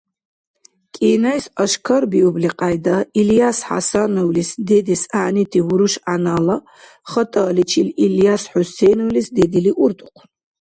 [0.95, 6.57] КӀинайс ашкарбиубли кьяйда, Ильяс ХӀясановлис дедес гӀягӀнити буруш-гӀянала
[7.09, 10.27] хатӀаличил Ильяс ХӀусейновлис дедили урдухъун.